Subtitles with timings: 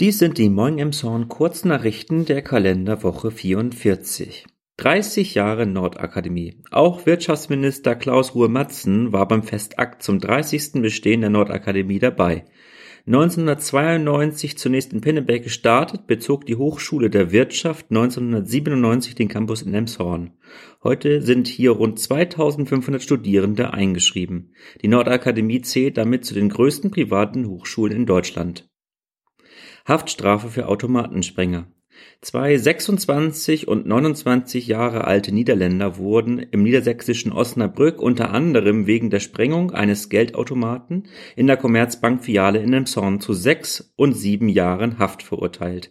[0.00, 4.46] Dies sind die Moin Emshorn Kurznachrichten der Kalenderwoche 44.
[4.78, 6.62] 30 Jahre Nordakademie.
[6.70, 10.80] Auch Wirtschaftsminister Klaus Ruhe-Matzen war beim Festakt zum 30.
[10.80, 12.46] Bestehen der Nordakademie dabei.
[13.06, 20.30] 1992 zunächst in Pinneberg gestartet, bezog die Hochschule der Wirtschaft 1997 den Campus in Emshorn.
[20.82, 24.54] Heute sind hier rund 2500 Studierende eingeschrieben.
[24.80, 28.69] Die Nordakademie zählt damit zu den größten privaten Hochschulen in Deutschland.
[29.90, 31.66] Haftstrafe für Automatensprenger.
[32.20, 39.18] Zwei 26 und 29 Jahre alte Niederländer wurden im niedersächsischen Osnabrück unter anderem wegen der
[39.18, 45.90] Sprengung eines Geldautomaten in der Commerzbank-Filiale in Emshorn zu sechs und sieben Jahren Haft verurteilt.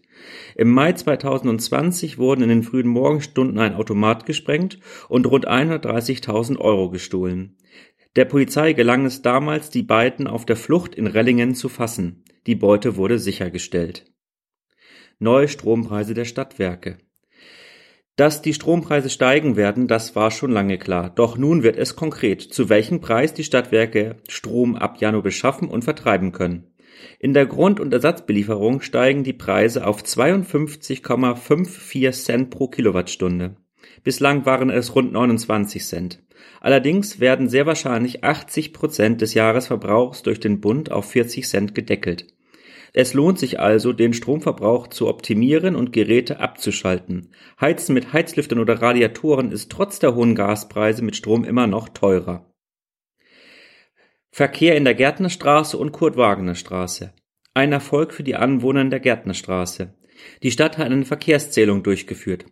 [0.55, 6.89] Im Mai 2020 wurden in den frühen Morgenstunden ein Automat gesprengt und rund 130.000 Euro
[6.89, 7.58] gestohlen.
[8.16, 12.23] Der Polizei gelang es damals, die beiden auf der Flucht in Rellingen zu fassen.
[12.48, 14.05] Die Beute wurde sichergestellt.
[15.20, 16.98] Neue Strompreise der Stadtwerke.
[18.16, 21.09] Dass die Strompreise steigen werden, das war schon lange klar.
[21.09, 25.83] Doch nun wird es konkret, zu welchem Preis die Stadtwerke Strom ab Januar beschaffen und
[25.83, 26.73] vertreiben können.
[27.20, 33.55] In der Grund- und Ersatzbelieferung steigen die Preise auf 52,54 Cent pro Kilowattstunde.
[34.04, 36.23] Bislang waren es rund 29 Cent.
[36.62, 42.28] Allerdings werden sehr wahrscheinlich 80 Prozent des Jahresverbrauchs durch den Bund auf 40 Cent gedeckelt.
[42.94, 47.32] Es lohnt sich also, den Stromverbrauch zu optimieren und Geräte abzuschalten.
[47.62, 52.52] Heizen mit Heizlüftern oder Radiatoren ist trotz der hohen Gaspreise mit Strom immer noch teurer.
[54.32, 57.14] Verkehr in der Gärtnerstraße und Kurt-Wagner-Straße.
[57.54, 59.95] Ein Erfolg für die Anwohner in der Gärtnerstraße.
[60.44, 62.45] Die Stadt hat eine Verkehrszählung durchgeführt.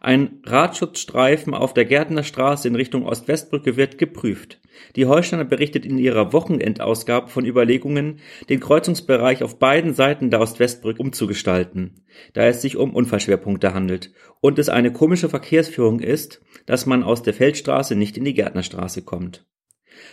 [0.00, 4.60] Ein Radschutzstreifen auf der Gärtnerstraße in Richtung Ost-West-Brücke wird geprüft.
[4.96, 11.00] Die Holsteiner berichtet in ihrer Wochenendausgabe von Überlegungen, den Kreuzungsbereich auf beiden Seiten der Ost-West-Brücke
[11.00, 12.04] umzugestalten,
[12.34, 17.22] da es sich um Unfallschwerpunkte handelt und es eine komische Verkehrsführung ist, dass man aus
[17.22, 19.46] der Feldstraße nicht in die Gärtnerstraße kommt.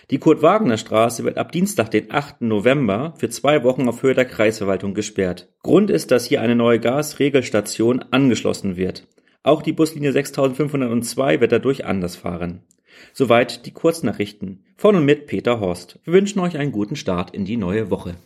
[0.10, 2.42] Die Kurt-Wagner-Straße wird ab Dienstag, den 8.
[2.42, 5.50] November, für zwei Wochen auf Höhe der Kreisverwaltung gesperrt.
[5.64, 9.08] Grund ist, dass hier eine neue Gasregelstation angeschlossen wird.
[9.44, 12.62] Auch die Buslinie 6502 wird dadurch anders fahren.
[13.12, 16.00] Soweit die Kurznachrichten von und mit Peter Horst.
[16.04, 18.18] Wir wünschen euch einen guten Start in die neue Woche.